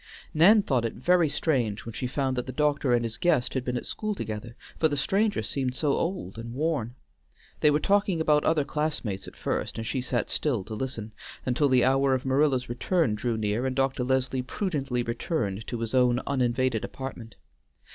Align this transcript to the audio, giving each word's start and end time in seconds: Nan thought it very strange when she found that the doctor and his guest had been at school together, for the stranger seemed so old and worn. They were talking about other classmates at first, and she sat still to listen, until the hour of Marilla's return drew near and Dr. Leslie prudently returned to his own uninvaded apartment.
Nan 0.33 0.63
thought 0.63 0.83
it 0.83 0.95
very 0.95 1.29
strange 1.29 1.85
when 1.85 1.93
she 1.93 2.07
found 2.07 2.35
that 2.35 2.47
the 2.47 2.51
doctor 2.51 2.91
and 2.95 3.05
his 3.05 3.17
guest 3.17 3.53
had 3.53 3.63
been 3.63 3.77
at 3.77 3.85
school 3.85 4.15
together, 4.15 4.55
for 4.79 4.87
the 4.87 4.97
stranger 4.97 5.43
seemed 5.43 5.75
so 5.75 5.91
old 5.93 6.39
and 6.39 6.55
worn. 6.55 6.95
They 7.59 7.69
were 7.69 7.79
talking 7.79 8.19
about 8.19 8.43
other 8.43 8.63
classmates 8.63 9.27
at 9.27 9.35
first, 9.35 9.77
and 9.77 9.85
she 9.85 10.01
sat 10.01 10.31
still 10.31 10.63
to 10.63 10.73
listen, 10.73 11.11
until 11.45 11.69
the 11.69 11.83
hour 11.85 12.15
of 12.15 12.25
Marilla's 12.25 12.67
return 12.67 13.13
drew 13.13 13.37
near 13.37 13.67
and 13.67 13.75
Dr. 13.75 14.03
Leslie 14.03 14.41
prudently 14.41 15.03
returned 15.03 15.67
to 15.67 15.79
his 15.79 15.93
own 15.93 16.19
uninvaded 16.25 16.83
apartment. 16.83 17.35